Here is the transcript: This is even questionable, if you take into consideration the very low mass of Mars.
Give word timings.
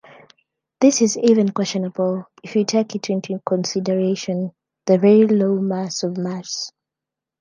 This 0.79 1.03
is 1.03 1.15
even 1.15 1.49
questionable, 1.51 2.25
if 2.43 2.55
you 2.55 2.65
take 2.65 2.95
into 3.07 3.39
consideration 3.45 4.51
the 4.87 4.97
very 4.97 5.27
low 5.27 5.59
mass 5.61 6.01
of 6.01 6.17
Mars. 6.17 6.71